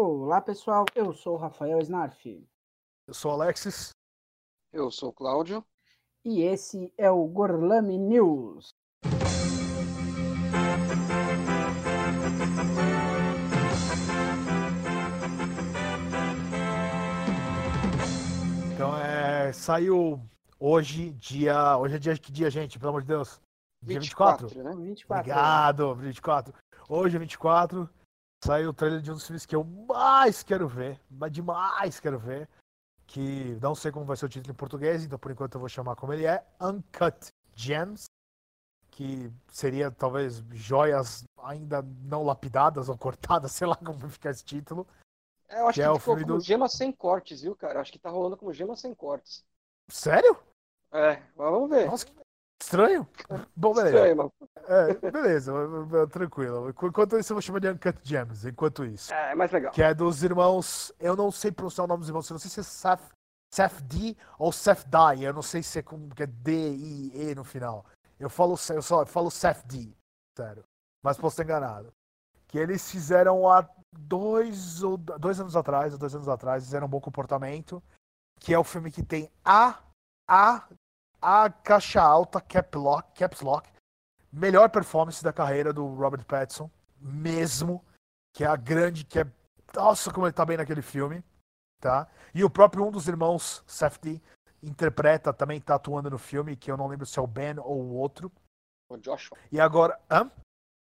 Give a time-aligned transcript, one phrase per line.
[0.00, 2.24] Olá pessoal, eu sou o Rafael Snarf.
[3.04, 3.90] Eu sou o Alexis.
[4.72, 5.64] Eu sou o Cláudio.
[6.24, 8.68] E esse é o Gorlami News.
[18.72, 19.52] Então é.
[19.52, 20.20] Saiu
[20.60, 21.76] hoje, dia.
[21.76, 22.78] Hoje é dia que dia, gente?
[22.78, 23.40] Pelo amor de Deus.
[23.82, 24.46] Dia 24?
[24.46, 24.86] 24 né?
[24.86, 25.20] 24.
[25.20, 26.54] Obrigado, 24.
[26.88, 27.97] Hoje é 24.
[28.44, 32.18] Saiu o trailer de um dos filmes que eu mais quero ver, mas demais quero
[32.18, 32.48] ver.
[33.06, 35.68] Que não sei como vai ser o título em português, então por enquanto eu vou
[35.68, 38.04] chamar como ele é: Uncut Gems.
[38.90, 44.44] Que seria talvez joias ainda não lapidadas ou cortadas, sei lá como vai ficar esse
[44.44, 44.86] título.
[45.48, 47.56] É, eu acho Que que, é o ficou filme como do- gema sem cortes, viu,
[47.56, 47.80] cara?
[47.80, 49.44] Acho que tá rolando como gema sem cortes.
[49.88, 50.36] Sério?
[50.92, 51.86] É, mas vamos ver.
[51.86, 52.12] Nossa, que
[52.60, 53.08] estranho.
[53.56, 54.08] Bom, beleza.
[54.08, 54.32] Estranho.
[54.66, 55.52] É, beleza,
[56.10, 56.70] tranquilo.
[56.70, 58.44] Enquanto isso, eu vou chamar de Uncut Gems.
[58.44, 59.12] Enquanto isso.
[59.12, 59.72] É, é mais legal.
[59.72, 60.92] Que é dos irmãos.
[60.98, 62.28] Eu não sei pronunciar o nome dos irmãos.
[62.28, 63.00] Eu não sei se é Seth,
[63.52, 65.24] Seth D ou Seth Dye.
[65.24, 67.86] Eu não sei se é como que é D, I, E no final.
[68.18, 69.90] Eu falo, eu só eu falo Seth D.
[70.36, 70.64] Sério.
[71.02, 71.92] Mas posso estar enganado.
[72.46, 76.90] Que eles fizeram há dois, ou dois anos atrás, ou dois anos atrás, fizeram um
[76.90, 77.82] bom comportamento.
[78.40, 79.78] Que é o filme que tem a.
[80.28, 80.68] A.
[81.20, 83.68] A caixa alta, cap lock, caps lock.
[84.32, 86.70] Melhor performance da carreira do Robert Pattinson.
[87.00, 87.84] Mesmo.
[88.34, 89.04] Que é a grande.
[89.04, 89.26] Que é
[89.74, 91.22] nossa, como ele tá bem naquele filme,
[91.80, 92.08] tá?
[92.34, 94.22] E o próprio um dos irmãos, Safety,
[94.62, 97.82] interpreta, também tá atuando no filme, que eu não lembro se é o Ben ou
[97.82, 98.32] o outro.
[98.88, 99.36] O Joshua.
[99.52, 100.30] E agora, hã?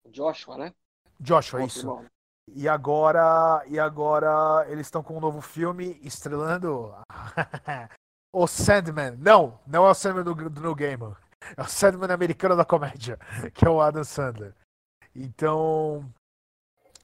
[0.03, 0.73] O Joshua, né?
[1.19, 1.79] Joshua, isso.
[1.79, 2.05] irmão.
[2.47, 6.93] E agora, e agora eles estão com um novo filme estrelando
[8.35, 9.15] o Sandman.
[9.17, 11.15] Não, não é o Sandman do, do No Gamer.
[11.55, 13.17] É o Sandman americano da comédia,
[13.53, 14.53] que é o Adam Sandler.
[15.15, 16.11] Então,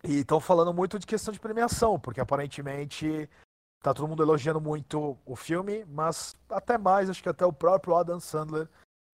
[0.04, 3.30] e estão falando muito de questão de premiação, porque aparentemente
[3.82, 7.96] tá todo mundo elogiando muito o filme, mas até mais, acho que até o próprio
[7.96, 8.68] Adam Sandler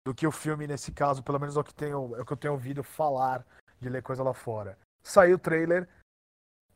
[0.07, 2.31] do que o filme nesse caso, pelo menos é o que tenho, é o que
[2.31, 3.45] eu tenho ouvido falar
[3.81, 4.77] de ler coisa lá fora.
[5.03, 5.89] Saiu o trailer,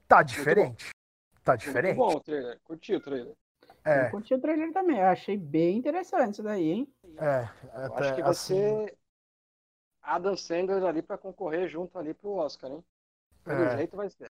[0.05, 0.89] tá diferente.
[1.43, 1.95] Tá diferente.
[1.95, 2.59] Muito bom o trailer.
[2.63, 3.35] Curti o trailer.
[3.89, 6.93] É, Eu curti o trailer também, eu achei bem interessante isso daí, hein?
[7.17, 8.97] é, Eu até, acho que vai assim, ser
[10.01, 12.83] Adam Sandler ali pra concorrer junto ali pro Oscar, hein?
[13.43, 13.77] Pelo É.
[13.77, 14.29] jeito vai ser.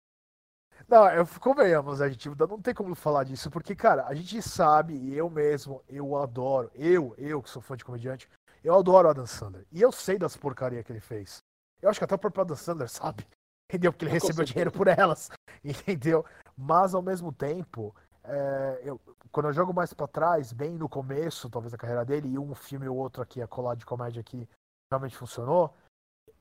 [0.87, 4.95] Não, eu convenhamos, a gente não tem como falar disso, porque, cara, a gente sabe,
[4.95, 8.27] e eu mesmo, eu adoro, eu, eu que sou fã de comediante,
[8.63, 9.65] eu adoro o Adam Sandler.
[9.71, 11.37] E eu sei das porcarias que ele fez.
[11.81, 13.25] Eu acho que até o próprio Adam Sandler sabe.
[13.69, 13.93] Entendeu?
[13.93, 15.29] Porque ele recebeu dinheiro por elas.
[15.63, 16.25] Entendeu?
[16.57, 17.95] Mas ao mesmo tempo,
[18.29, 18.99] é, eu-
[19.31, 22.53] quando eu jogo mais pra trás, bem no começo, talvez, da carreira dele, e um
[22.55, 24.47] filme ou outro aqui, a colar de comédia que
[24.91, 25.73] realmente funcionou,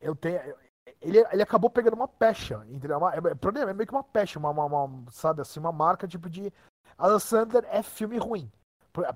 [0.00, 0.38] eu tenho.
[1.02, 2.98] Ele, ele acabou pegando uma pecha, entendeu?
[3.10, 6.30] É, é, é meio que uma pecha, uma, uma- uma, sabe assim, uma marca tipo
[6.30, 6.52] de.
[6.96, 8.50] Adam Sandler é filme ruim.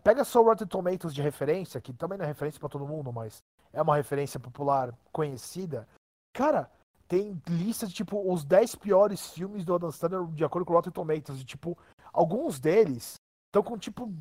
[0.05, 3.13] Pega só o Rotten Tomatoes de referência, que também não é referência pra todo mundo,
[3.13, 3.39] mas
[3.73, 5.89] é uma referência popular conhecida.
[6.35, 6.71] Cara,
[7.09, 10.77] tem lista de tipo os 10 piores filmes do Adam Sandler de acordo com o
[10.77, 11.41] Rotten Tomatoes.
[11.41, 11.77] E, tipo,
[12.13, 13.15] alguns deles
[13.47, 14.13] estão com tipo.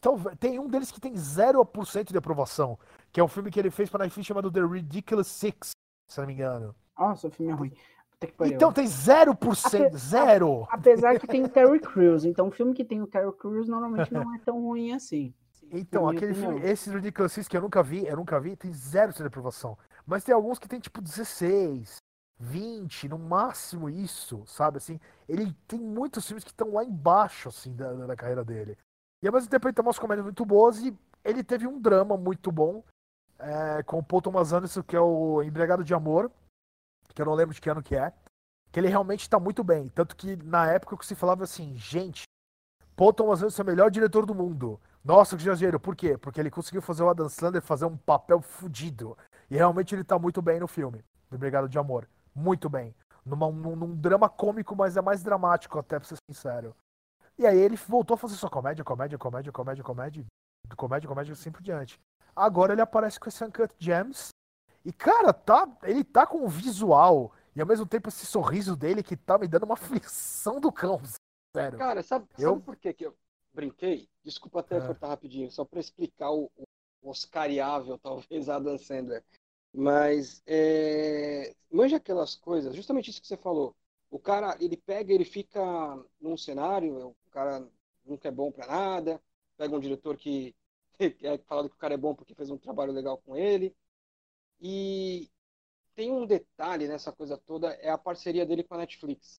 [0.00, 2.78] tão- tem um deles que tem 0% de aprovação,
[3.12, 5.70] que é um filme que ele fez pra Netflix chamado The Ridiculous Six,
[6.08, 6.74] se não me engano.
[6.98, 7.72] Nossa, o filme é ruim.
[8.46, 10.66] Então tem 0%, Ape- zero.
[10.70, 14.10] Apesar que tem o Terry Crews, então o filme que tem o Terry Crews normalmente
[14.12, 15.34] não é tão ruim assim.
[15.70, 19.12] Então, aquele filme, esse Ridiculous Six que eu nunca vi, eu nunca vi, tem zero
[19.12, 19.76] de aprovação.
[20.06, 21.96] Mas tem alguns que tem tipo 16,
[22.38, 24.78] 20, no máximo isso, sabe?
[24.78, 28.76] Assim, ele tem muitos filmes que estão lá embaixo, assim, da, da carreira dele.
[29.22, 32.16] E ao mesmo tempo ele tem umas comédias muito boas e ele teve um drama
[32.16, 32.82] muito bom
[33.38, 36.30] é, com o Paul Thomas Anderson, que é o Embriagado de Amor,
[37.14, 38.12] que eu não lembro de que ano que é,
[38.70, 39.88] que ele realmente tá muito bem.
[39.88, 42.24] Tanto que na época que se falava assim, gente,
[42.94, 44.80] Paul Thomas Anderson é o melhor diretor do mundo.
[45.04, 45.78] Nossa, que exagero.
[45.78, 46.18] Por quê?
[46.18, 49.16] Porque ele conseguiu fazer o Adam Sandler fazer um papel fudido.
[49.50, 51.04] E realmente ele tá muito bem no filme.
[51.30, 52.08] Obrigado de Amor.
[52.36, 52.94] Muito bem.
[53.24, 56.76] Numa- num, num drama cômico, mas é mais dramático, até pra ser sincero.
[57.38, 60.26] E aí ele voltou a fazer sua comédia, comédia, comédia, comédia, comédia,
[60.76, 61.98] comédia, comédia, assim por diante.
[62.34, 64.28] Agora ele aparece com esse Uncut Gems.
[64.84, 67.32] E, cara, tá, ele tá com um visual.
[67.54, 69.74] E ao mesmo tempo esse sorriso dele que tá me dando uma
[70.04, 71.00] aflição do cão.
[71.56, 71.78] Sério.
[71.78, 73.16] Cara, sabe, Eu- sabe por que, que eu
[73.52, 74.08] brinquei?
[74.22, 74.86] Desculpa até É.
[74.86, 76.50] cortar rapidinho, só para explicar o,
[77.02, 79.24] o Oscariável, talvez, Adam Sandler.
[79.74, 81.25] Mas, é,
[81.86, 83.74] manja aquelas coisas, justamente isso que você falou.
[84.10, 85.60] O cara, ele pega, ele fica
[86.20, 87.64] num cenário, o cara
[88.04, 89.22] nunca é bom para nada,
[89.56, 90.54] pega um diretor que
[90.98, 93.74] é falado que o cara é bom porque fez um trabalho legal com ele.
[94.60, 95.30] E
[95.94, 99.40] tem um detalhe nessa coisa toda, é a parceria dele com a Netflix.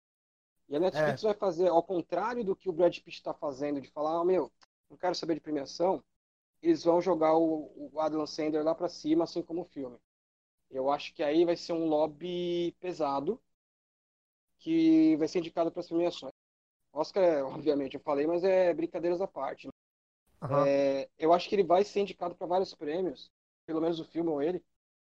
[0.68, 1.26] E a Netflix É.
[1.26, 4.52] vai fazer, ao contrário do que o Brad Pitt está fazendo, de falar, ah, meu,
[4.88, 6.02] não quero saber de premiação,
[6.62, 9.98] eles vão jogar o, o Adam Sandler lá pra cima, assim como o filme.
[10.70, 13.40] Eu acho que aí vai ser um lobby pesado
[14.58, 16.32] que vai ser indicado para as premiações.
[16.92, 19.66] Oscar, é, obviamente, eu falei, mas é brincadeiras à parte.
[19.66, 19.72] né?
[20.42, 20.64] Aham.
[20.66, 23.30] É, eu acho que ele vai ser indicado para vários prêmios,
[23.66, 24.64] pelo menos o filme ou ele,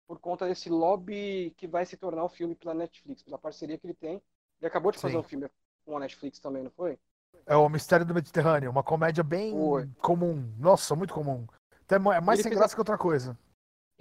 [0.07, 3.87] por conta desse lobby que vai se tornar o filme pela Netflix, pela parceria que
[3.87, 4.21] ele tem.
[4.59, 5.21] Ele acabou de fazer Sim.
[5.21, 5.49] um filme
[5.85, 6.97] com a Netflix também, não foi?
[7.45, 9.87] É o Mistério do Mediterrâneo, uma comédia bem Foi.
[10.01, 10.53] comum.
[10.59, 11.47] Nossa, muito comum.
[11.83, 13.37] Até é mais Ele sem graça a- que outra coisa.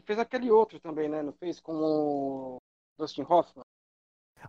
[0.06, 1.22] Fez aquele outro também, né?
[1.22, 1.60] Não fez?
[1.60, 2.58] Com o
[2.96, 3.64] Dustin Hoffman.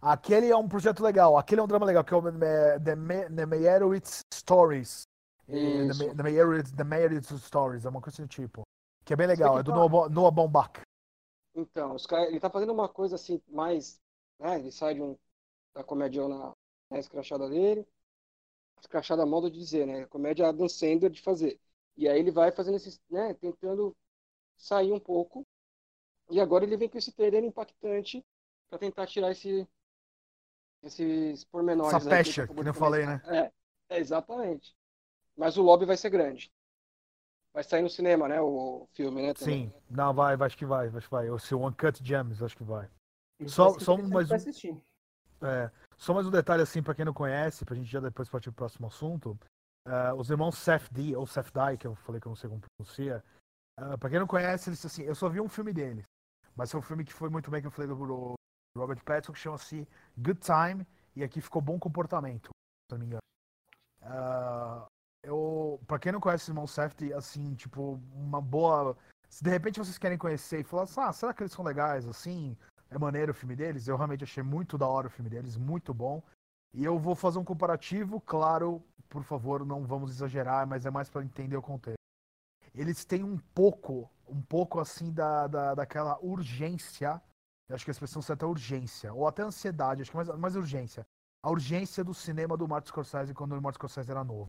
[0.02, 3.30] Aquele é um projeto legal, aquele é um drama legal, que é o The, Me-
[3.30, 5.04] The Meyerowitz Stories.
[5.48, 5.54] The.
[5.56, 8.62] Me- The, Meyerowitz, The Meyerowitz Stories, é uma coisa do tipo.
[9.04, 10.82] Que é bem legal, é do fala- Noah, Noah Baumbach.
[11.56, 14.00] Então, os cara, ele tá fazendo uma coisa assim, mais.
[14.40, 14.60] Né?
[14.60, 15.18] Ele sai de um,
[15.74, 16.52] da comédia na,
[16.92, 17.88] na escrachada dele.
[18.80, 20.06] Escrachada modo de dizer, né?
[20.06, 21.60] Comédia Adam Sandler de fazer.
[21.96, 23.00] E aí ele vai fazendo esses.
[23.10, 23.34] Né?
[23.34, 23.96] Tentando
[24.58, 25.47] sair um pouco.
[26.30, 28.24] E agora ele vem com esse trailer impactante
[28.70, 29.68] pra tentar tirar esse,
[30.84, 31.94] esses pormenores.
[31.94, 33.34] Essa aí pecha, acabou que de eu falei, comentar.
[33.34, 33.52] É,
[33.90, 34.76] é, exatamente.
[35.36, 36.52] Mas o lobby vai ser grande.
[37.54, 38.42] Vai sair no cinema, né?
[38.42, 39.34] O filme, né?
[39.34, 39.68] também.
[39.68, 41.30] Sim, não, vai, vai, acho que vai, acho que vai.
[41.30, 42.90] O seu Uncut Gems, acho que vai.
[43.40, 44.14] Isso Só- vai só interessante
[44.64, 44.82] mais um-.
[45.42, 48.52] É, só mais um detalhe assim, pra quem não conhece, pra gente já depois partir
[48.52, 49.38] pro próximo assunto.
[49.86, 53.24] eh, os irmãos Safdie, ou Safdie, que eu falei que eu não sei como pronuncia.
[53.80, 56.04] Uh, pra quem não conhece, eles assim, eu só vi um filme deles.
[56.58, 58.36] Mas foi um filme que foi muito bem que eu falei do
[58.76, 59.88] Robert Pattinson, que chama-se
[60.18, 63.22] Good Time, e aqui ficou Bom Comportamento, se não me engano.
[64.02, 64.88] Ah,
[65.24, 68.98] eu, pra quem não conhece os irmãos Safdie, assim, tipo, uma boa.
[69.30, 72.08] Se de repente vocês querem conhecer e falar assim, ah, será que eles são legais
[72.08, 72.58] assim?
[72.90, 73.88] É maneiro o filme deles.
[73.88, 76.24] Eu realmente achei muito da hora o filme deles, muito bom.
[76.74, 81.10] E eu vou fazer um comparativo, claro, por favor, não vamos exagerar, mas é mais
[81.10, 81.98] para entender o contexto.
[82.74, 87.22] Eles têm um pouco, um pouco assim da, da, daquela urgência,
[87.70, 90.56] acho que a expressão certa é urgência, ou até ansiedade, acho que é mais, mais
[90.56, 91.06] urgência.
[91.44, 94.48] A urgência do cinema do Martin Scorsese quando o Martin Scorsese era novo.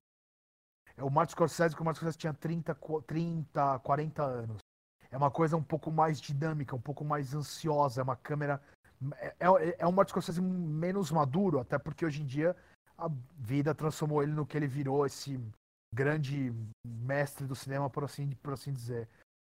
[0.96, 4.58] É o Martin Scorsese que o Martin Scorsese tinha 30, qu- 30, 40 anos.
[5.10, 8.60] É uma coisa um pouco mais dinâmica, um pouco mais ansiosa, é uma câmera
[9.20, 12.56] é, é, é um Martin Scorsese menos maduro, até porque hoje em dia
[12.96, 13.08] a
[13.38, 15.40] vida transformou ele no que ele virou, esse
[15.94, 16.52] grande
[16.84, 19.08] mestre do cinema, por assim, por assim dizer.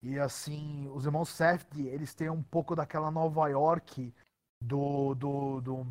[0.03, 4.13] E assim, os irmãos Safdie, eles têm um pouco daquela Nova York
[4.62, 5.88] do, do, do,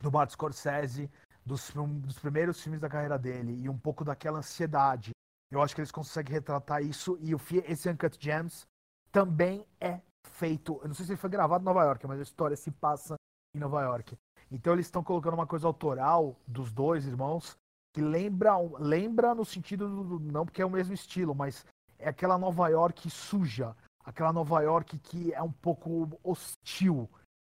[0.00, 1.10] do Martin Scorsese,
[1.44, 5.10] dos, dos primeiros filmes da carreira dele, e um pouco daquela ansiedade.
[5.50, 8.66] Eu acho que eles conseguem retratar isso, e o, esse Uncut Gems
[9.12, 10.80] também é feito.
[10.82, 13.14] Eu não sei se ele foi gravado em Nova York, mas a história se passa
[13.54, 14.16] em Nova York.
[14.50, 17.56] Então eles estão colocando uma coisa autoral dos dois irmãos
[17.94, 21.64] que lembra, lembra no sentido do, não porque é o mesmo estilo, mas
[22.04, 23.74] é aquela Nova York suja,
[24.04, 27.08] aquela Nova York que é um pouco hostil,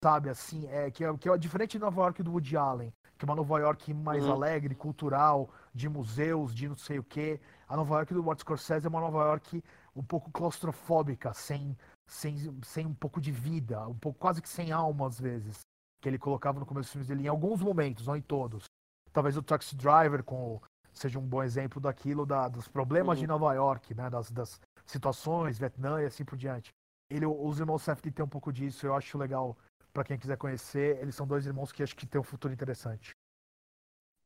[0.02, 0.28] sabe?
[0.28, 3.26] Assim, é que é, que é diferente de Nova York do Woody Allen, que é
[3.26, 4.32] uma Nova York mais Uhum.
[4.32, 7.40] alegre, cultural, de museus, de não sei o quê.
[7.66, 9.62] A Nova York do Martin Scorsese é uma Nova York
[9.96, 11.76] um pouco claustrofóbica, sem
[12.06, 15.60] sem, sem um pouco de vida, um pouco quase que sem alma às vezes,
[16.02, 18.64] que ele colocava no começo dos filmes dele, em alguns momentos, não em todos.
[19.10, 20.60] Talvez o Taxi Driver com,
[20.94, 23.22] seja um bom exemplo daquilo, da, dos problemas Uhum.
[23.22, 26.70] de Nova York, né, das, das situações, Vietnã e assim por diante.
[27.10, 29.56] Ele, os irmãos Safdie tem um pouco disso, eu acho legal
[29.92, 30.98] para quem quiser conhecer.
[30.98, 33.12] Eles são dois irmãos que acho que tem um futuro interessante.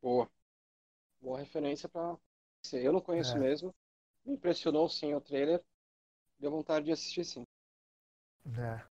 [0.00, 0.28] Boa.
[1.20, 2.16] Boa referência pra
[2.62, 2.86] você.
[2.86, 3.40] Eu não conheço É.
[3.40, 3.74] mesmo.
[4.24, 5.62] Me impressionou sim o trailer.
[6.38, 7.42] Deu vontade de assistir sim.
[8.44, 8.84] né.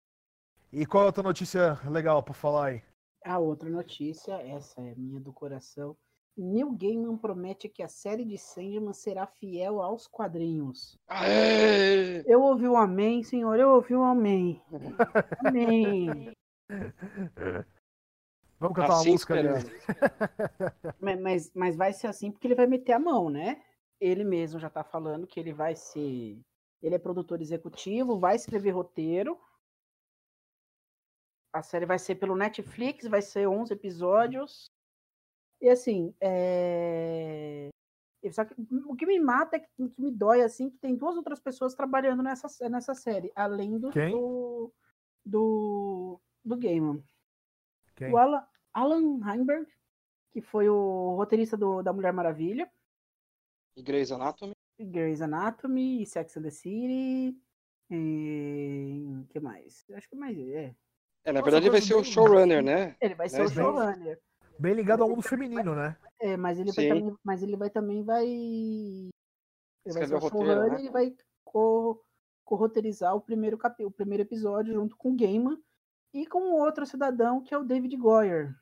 [0.71, 2.83] E qual é a outra notícia legal para falar aí?
[3.23, 5.97] A outra notícia, essa é minha do coração.
[6.37, 10.97] Neil Gaiman promete que a série de Sandman será fiel aos quadrinhos.
[11.07, 12.23] Aê!
[12.25, 14.61] Eu ouvi um amém, senhor, eu ouvi um amém.
[15.43, 16.31] Amém.
[18.59, 19.47] Vamos cantar uma Assim música ali.
[19.49, 19.71] esperando.
[20.99, 23.63] Mas, mas, mas vai ser assim porque ele vai meter a mão, né?
[23.99, 26.41] Ele mesmo já tá falando que ele vai ser.
[26.81, 29.39] Ele é produtor executivo, vai escrever roteiro.
[31.53, 34.71] A série vai ser pelo Netflix, vai ser 11 episódios.
[35.61, 37.69] E assim, é...
[38.23, 38.53] e Só que
[38.85, 41.39] o que me mata, é que, o que me dói, assim, que tem duas outras
[41.39, 44.11] pessoas trabalhando nessa, nessa série, além do, Quem?
[44.11, 44.71] do,
[45.25, 47.03] do, do Gaiman.
[47.95, 48.11] Quem?
[48.13, 49.67] O Alan, Alan Heinberg,
[50.31, 52.69] que foi o roteirista do, da Mulher Maravilha,
[53.75, 54.53] E Grey's Anatomy.
[54.79, 57.35] Grey's Anatomy, Sex and the City.
[57.89, 59.25] E...
[59.29, 59.85] que mais?
[59.93, 60.37] Acho que mais.
[60.37, 60.75] É.
[61.23, 62.95] É, na Nossa, verdade ele vai ser o bem- showrunner, né?
[63.01, 64.21] Ele vai ser Né, o bem- showrunner.
[64.59, 65.97] Bem ligado ao mundo feminino, né?
[66.19, 68.25] É, mas ele vai também, mas ele vai também vai.
[68.25, 69.11] Ele
[69.93, 70.81] vai ser o roteiro, né?
[70.83, 72.03] e vai co-
[72.43, 75.61] corroteirizar o primeiro o primeiro episódio junto com o Gaiman
[76.13, 78.55] e com um outro cidadão que é o David Goyer.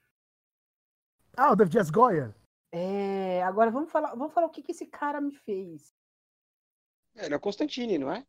[1.37, 1.91] Ah, o David S.
[1.91, 2.33] Goyer.
[2.71, 5.93] É, agora vamos falar, vamos falar o que, que esse cara me fez.
[7.15, 8.25] É, Ele é o Constantine, não é?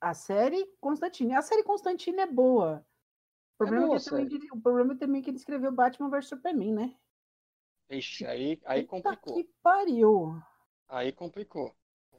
[0.00, 1.34] A série Constantine.
[1.34, 2.86] A série Constantine é boa.
[3.58, 5.72] O problema, boa é que ele a também, o problema também é que ele escreveu
[5.72, 6.94] Batman vs Superman, né?
[7.90, 9.34] Ixi, aí, aí Puta complicou.
[9.34, 10.42] que pariu.
[10.88, 11.74] Aí complicou.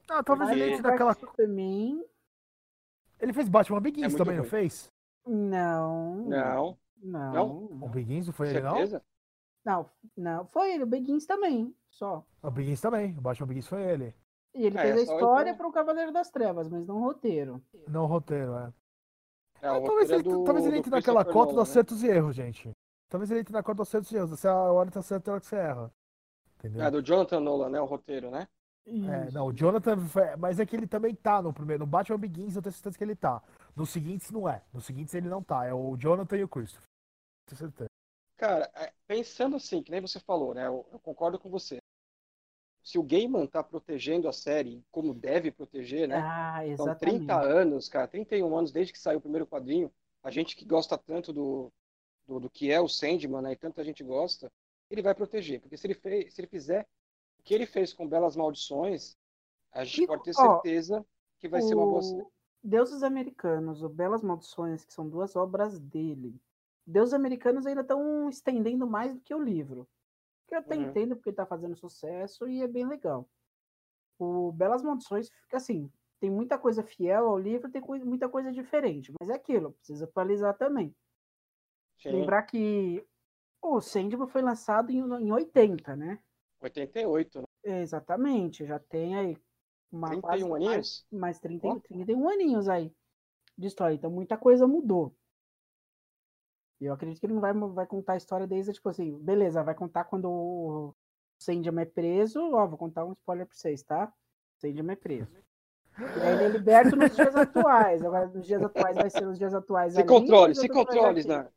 [0.09, 1.13] Ah, talvez ele entre naquela.
[1.13, 2.03] Superman.
[3.19, 4.49] Ele fez Batman Begins É também, não ruim.
[4.49, 4.91] fez?
[5.25, 6.15] Não.
[6.25, 7.33] Não, Não.
[7.33, 7.83] Não?
[7.83, 8.75] O Begins não foi ele, não?
[9.65, 10.47] Não, não.
[10.47, 12.25] Foi ele, o Begins também, só.
[12.41, 13.17] O Begins também.
[13.17, 14.15] O Batman Begins foi ele.
[14.55, 17.61] E ele É, fez a história para o Cavaleiro das Trevas, mas não o roteiro.
[17.87, 18.73] Não o roteiro, é.
[19.61, 21.61] É, talvez, ele, do- talvez ele entre naquela cota dos né?
[21.63, 22.71] acertos e erros, gente.
[23.09, 24.29] Talvez ele entre na cota dos acertos e erros.
[24.29, 25.91] Você a hora tá certo, a hora que você erra.
[26.57, 26.83] Entendeu?
[26.83, 27.81] É do Jonathan Nolan, né?
[27.81, 28.47] O roteiro, né?
[28.87, 29.97] É, não, o Jonathan,
[30.39, 33.03] mas é que ele também tá no primeiro, no Batman Begins eu tenho certeza que
[33.03, 33.43] ele tá.
[33.75, 36.87] Nos seguintes não é, nos seguintes ele não tá, é o Jonathan e o Christopher.
[37.47, 37.89] Tenho certeza.
[38.37, 40.67] Cara, é, pensando assim, que nem você falou, né?
[40.67, 41.79] Eu, eu concordo com você.
[42.87, 46.21] Se o Gaiman tá protegendo a série como deve proteger, né?
[46.23, 47.17] Ah, São exatamente.
[47.17, 49.91] 30 anos, cara, 31 anos desde que saiu o primeiro quadrinho.
[50.23, 51.69] A gente que gosta tanto do,
[52.25, 53.51] do, do que é o Sandman, né?
[53.51, 54.49] E tanta gente gosta,
[54.89, 55.59] ele vai proteger.
[55.59, 56.87] Porque se ele, fez, se ele fizer
[57.37, 59.17] o que ele fez com Belas Maldições,
[59.73, 61.05] a gente E, pode ter ó, certeza
[61.39, 62.21] que vai ser uma boa série.
[62.21, 62.31] O
[62.63, 66.39] Deuses Americanos, o Belas Maldições, que são duas obras dele.
[66.85, 69.85] Deuses Americanos ainda estão estendendo mais do que o livro.
[70.47, 70.83] Que eu até Uhum.
[70.83, 73.29] entendo porque ele tá fazendo sucesso e é bem legal.
[74.19, 78.51] O Belas Maldições fica assim, tem muita coisa fiel ao livro, tem coi- muita coisa
[78.51, 80.95] diferente, mas é aquilo, precisa atualizar também.
[81.97, 83.05] Sim, Lembrar que
[83.61, 86.19] o Sandman foi lançado em, em 80, né?
[86.61, 87.47] 88, né?
[87.81, 89.37] Exatamente, já tem aí
[89.91, 91.07] uma 31 quase mais, aninhos?
[91.11, 91.79] mais 30, Ó.
[91.79, 92.95] 31 aninhos aí
[93.57, 93.93] de história.
[93.95, 95.13] Então muita coisa mudou.
[96.79, 99.63] E eu acredito que ele não vai, vai contar a história desde, tipo assim, beleza,
[99.63, 100.95] vai contar quando o
[101.39, 102.39] Sandman é preso.
[102.53, 104.05] Ó, vou contar um spoiler pra vocês, tá?
[104.05, 105.35] O Sandman é preso.
[105.99, 108.03] E aí ele é liberto nos dias atuais.
[108.03, 109.93] Agora, nos dias atuais vai ser nos dias atuais.
[109.93, 111.49] Se ali, controle, se controle, né?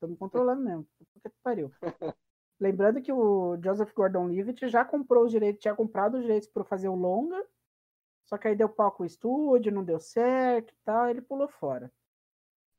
[0.00, 0.86] Tô me controlando mesmo.
[1.12, 1.70] Puta que pariu.
[2.58, 6.88] Lembrando que o Joseph Gordon-Levitt já comprou os direitos, tinha comprado os direitos para fazer
[6.88, 7.44] o longa,
[8.24, 11.48] só que aí deu pau com o estúdio, não deu certo e tal, ele pulou
[11.48, 11.92] fora.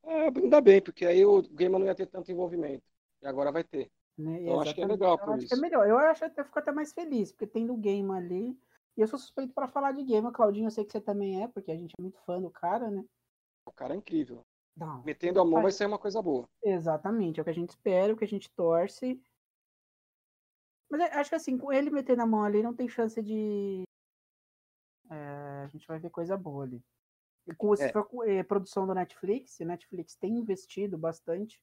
[0.04, 2.84] É, ainda bem, porque aí o Gaiman não ia ter tanto envolvimento.
[3.22, 3.90] E agora vai ter.
[4.18, 4.44] Né?
[4.44, 5.62] E Eu acho que é legal eu por acho que é isso.
[5.62, 5.88] melhor.
[5.88, 8.58] Eu acho até fico até mais feliz, porque tendo o game ali.
[8.96, 10.32] E eu sou suspeito para falar de game.
[10.32, 12.92] Claudinho, eu sei que você também é, porque a gente é muito fã do cara,
[12.92, 13.04] né?
[13.66, 14.46] O cara é incrível.
[14.76, 16.50] Não, Metendo a mão vai sair uma coisa boa.
[16.64, 19.22] Exatamente, é o que a gente espera, o que a gente torce.
[20.90, 23.84] Mas eu acho que assim, com ele metendo a mão ali, não tem chance de.
[25.10, 26.84] É, a gente vai ver coisa boa ali.
[27.48, 27.92] E com, se É.
[27.92, 31.62] for com, eh, produção do Netflix, o Netflix tem investido bastante.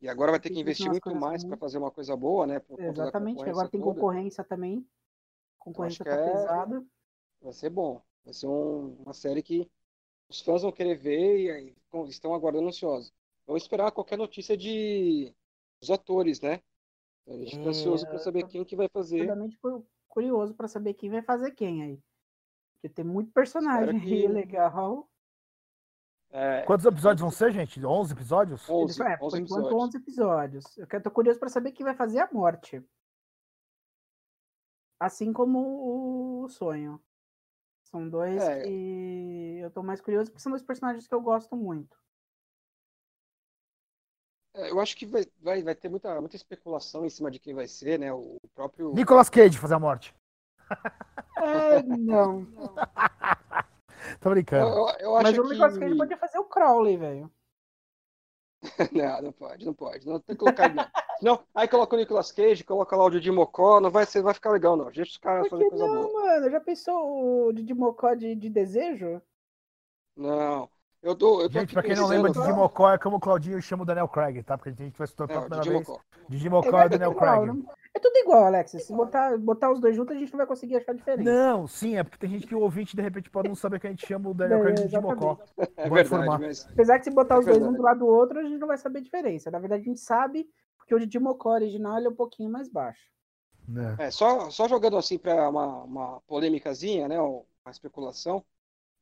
[0.00, 2.60] E agora vai ter que investir muito mais para fazer uma coisa boa, né?
[2.68, 3.94] Da Exatamente, agora tem toda.
[3.94, 4.86] concorrência também.
[5.58, 6.84] Concorrência que tá é- pesada.
[7.40, 8.02] Vai ser bom.
[8.24, 9.70] Vai ser um- uma série que
[10.28, 13.12] os fãs vão querer ver e com- estão aguardando ansiosos.
[13.46, 15.32] Vamos esperar qualquer notícia de
[15.80, 16.60] dos atores, né?
[17.26, 19.26] A gente É, está ansioso para saber tô- quem que vai fazer.
[19.60, 22.00] Cu- curioso para saber quem vai fazer quem aí.
[22.84, 25.08] Porque tem muito personagem que- legal.
[26.30, 27.82] É, Quantos episódios vão ser, gente?
[27.82, 28.68] 11 episódios?
[28.68, 29.82] 11, Eles- é, por 11 enquanto, episódios.
[29.84, 30.78] 11 episódios.
[30.78, 32.84] Eu tô curioso para saber quem vai fazer a morte.
[35.00, 37.02] Assim como o sonho.
[37.84, 38.64] São dois É.
[38.64, 41.96] que eu tô mais curioso porque são dois personagens que eu gosto muito.
[44.52, 47.54] É, Eu acho que vai, vai, vai ter muita, muita especulação em cima de quem
[47.54, 48.12] vai ser, né?
[48.12, 48.92] O próprio.
[48.92, 50.14] Nicolas Cage fazer a morte.
[51.44, 52.46] É, não.
[52.56, 52.70] Eu,
[54.20, 54.76] Tô brincando.
[54.76, 55.48] eu, eu acho Mas o que.
[55.48, 57.30] Nicolas Cage podia fazer o Crowley, velho.
[58.92, 60.06] Não, não pode, não pode.
[60.06, 60.88] Não tem que colocar ele, não.
[61.20, 64.32] Não, aí coloca o Nicolas Cage, coloca lá o Didi Mocó, não vai, ser, vai
[64.34, 64.86] ficar legal, não.
[64.86, 66.12] Deixa os caras que coisa não, boa.
[66.12, 66.50] mano?
[66.50, 69.20] Já pensou o Didi Mocó de, de desejo?
[70.16, 70.68] Não.
[71.04, 71.42] Eu dou.
[71.42, 73.86] Eu tô Gente, pra quem não lembra, Didi Mocó é como o Claudinho chama o
[73.86, 74.56] Daniel Craig, tá?
[74.56, 75.88] Porque a gente vai se tornar É, pela o primeira vez.
[75.88, 76.02] Mocó.
[76.28, 77.46] Didi Mocó é o vai Daniel igual, Craig.
[77.46, 78.70] não- É tudo igual, Alex.
[78.72, 81.30] Se botar, botar os dois juntos, a gente não vai conseguir achar diferença.
[81.30, 83.86] Não, sim, é porque tem gente que o ouvinte de repente pode não saber que
[83.86, 85.38] a gente chama o Daniel É, Craig de Didi Mocó.
[85.76, 86.66] É Vou verdade, mas.
[86.72, 88.66] Apesar que se botar É os dois um do lado do outro, a gente não
[88.66, 89.50] vai saber a diferença.
[89.50, 92.68] Na verdade, a gente sabe, porque o Didi Mocó original ele é um pouquinho mais
[92.68, 93.02] baixo.
[93.68, 93.94] Né?
[93.98, 97.20] É, só, só jogando assim para uma, uma polêmicazinha, né?
[97.20, 98.44] Uma especulação.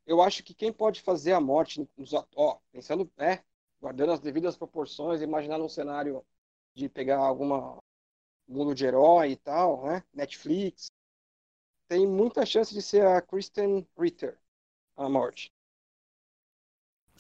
[0.06, 3.42] Eu acho que quem pode fazer a morte, nos ó, pensando, é,
[3.80, 6.25] guardando as devidas proporções, imaginar um cenário
[6.75, 7.78] de pegar alguma
[8.49, 10.04] mundo de herói e tal, né?
[10.12, 10.90] Netflix.
[11.88, 14.38] Tem muita chance de ser a Kristen Ritter,
[14.97, 15.52] a morte.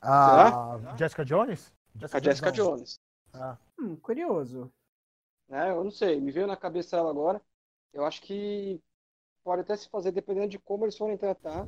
[0.00, 1.72] A Jessica Jones?
[2.12, 2.98] a Jessica Jones.
[3.32, 3.56] Ah.
[3.78, 4.72] Hum, curioso.
[5.48, 5.70] Né?
[5.70, 7.40] Eu não sei, me veio na cabeça ela agora.
[7.92, 8.80] Eu acho que
[9.44, 11.66] pode até se fazer dependendo de como eles forem tratar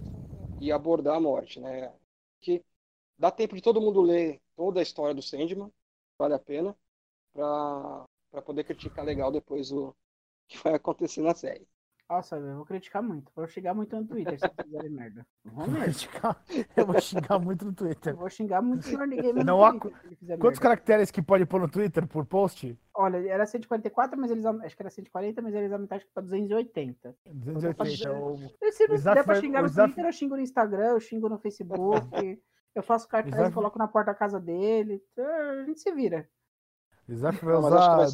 [0.60, 1.92] e abordar a morte, né?
[2.40, 2.64] Que
[3.18, 5.72] dá tempo de todo mundo ler toda a história do Sandman,
[6.18, 6.76] vale a pena,
[7.34, 9.94] para poder criticar legal depois o
[10.48, 11.68] que vai acontecer na série.
[12.08, 13.32] Nossa, eu vou criticar muito.
[13.34, 15.26] Vou xingar muito no Twitter se fizerem merda.
[15.44, 16.44] Vou criticar.
[16.76, 18.12] Eu vou xingar muito no Twitter.
[18.12, 19.72] Eu vou xingar muito o senhor ninguém Não há...
[19.72, 20.60] Quantos merda.
[20.60, 22.78] caracteres que pode pôr no Twitter por post?
[22.94, 27.16] Olha, era 144, mas eles acho que era 140, mas eles aumentaram para 280.
[27.26, 28.08] 280.
[28.08, 31.38] Eu, se não der pra xingar no Twitter, eu xingo no Instagram, eu xingo no
[31.38, 32.42] Facebook.
[32.74, 35.02] eu faço cartaz e coloco na porta da casa dele.
[35.18, 36.28] A gente se vira.
[37.08, 38.06] Exato, vai usar,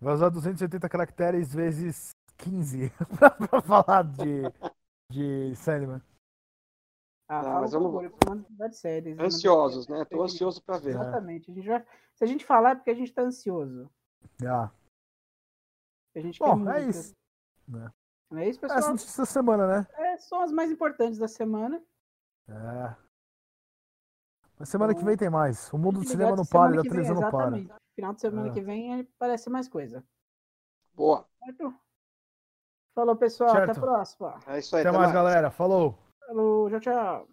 [0.00, 2.10] vai usar 280 caracteres vezes
[2.44, 2.92] 15
[3.48, 4.42] pra, falar de,
[5.10, 6.02] de Sandman.
[7.28, 8.76] Ah, não, mas vamos...
[8.76, 10.04] séries, Ansiosos, né?
[10.04, 10.90] Tô ansioso pra ver.
[10.90, 11.50] Exatamente.
[11.50, 11.86] A gente vai...
[12.14, 13.88] Se a gente falar é porque a gente tá ansioso.
[14.44, 14.70] Ah.
[16.14, 17.14] A gente Bom, é isso.
[18.32, 18.40] É.
[18.40, 18.80] é isso, pessoal.
[18.80, 19.86] Essa notícia da semana, né?
[19.94, 21.80] É, são as mais importantes da semana.
[22.48, 22.96] É.
[24.58, 25.72] Mas semana então, que vem tem mais.
[25.72, 27.56] O mundo do cinema não para, da televisão não para.
[27.94, 28.52] Final de semana é.
[28.52, 30.04] que vem parece mais coisa.
[30.94, 31.26] Boa.
[31.44, 31.74] Certo?
[33.00, 33.50] Falou, pessoal.
[33.50, 33.70] Certo.
[33.70, 34.34] Até a próxima.
[34.46, 34.82] É isso aí.
[34.82, 35.50] Até, até mais, mais, galera.
[35.50, 35.98] Falou.
[36.26, 36.68] Falou.
[36.68, 37.26] Tchau, tchau.